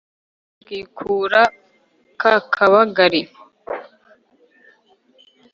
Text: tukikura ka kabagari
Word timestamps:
tukikura 0.57 1.41
ka 2.21 2.33
kabagari 2.53 3.21